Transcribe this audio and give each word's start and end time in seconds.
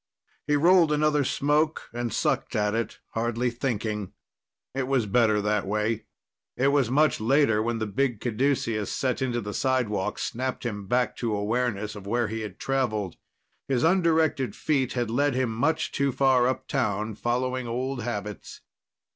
He 0.47 0.55
rolled 0.55 0.91
another 0.91 1.23
smoke 1.23 1.87
and 1.93 2.11
sucked 2.11 2.55
at 2.55 2.73
it, 2.73 2.97
hardly 3.09 3.51
thinking. 3.51 4.13
It 4.73 4.87
was 4.87 5.05
better 5.05 5.41
that 5.43 5.67
way. 5.67 6.05
It 6.57 6.69
was 6.69 6.89
much 6.89 7.19
later 7.21 7.61
when 7.61 7.77
the 7.77 7.85
big 7.85 8.19
caduceus 8.19 8.91
set 8.91 9.21
into 9.21 9.41
the 9.41 9.53
sidewalk 9.53 10.17
snapped 10.17 10.65
him 10.65 10.87
back 10.87 11.15
to 11.17 11.35
awareness 11.35 11.93
of 11.95 12.07
where 12.07 12.29
he'd 12.29 12.57
traveled. 12.57 13.17
His 13.67 13.83
undirected 13.83 14.55
feet 14.55 14.93
had 14.93 15.11
led 15.11 15.35
him 15.35 15.51
much 15.53 15.91
too 15.91 16.11
far 16.11 16.47
uptown, 16.47 17.13
following 17.13 17.67
old 17.67 18.01
habits. 18.01 18.61